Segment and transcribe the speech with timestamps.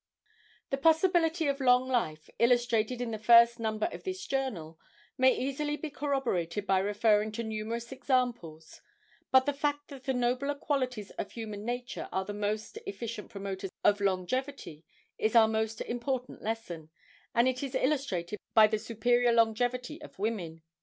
[0.71, 4.79] The possibility of long life, illustrated in the first number of this Journal,
[5.15, 8.81] may easily be corroborated by referring to numerous examples;
[9.29, 13.69] but the fact that the nobler qualities of human nature are the most efficient promoters
[13.83, 14.83] of longevity
[15.19, 16.89] is our most important lesson,
[17.35, 20.63] and it is illustrated by the superior longevity of women.